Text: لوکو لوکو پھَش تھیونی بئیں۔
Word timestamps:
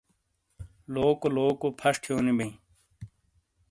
لوکو 0.93 1.27
لوکو 1.35 1.67
پھَش 1.79 1.95
تھیونی 2.03 2.33
بئیں۔ 2.37 2.53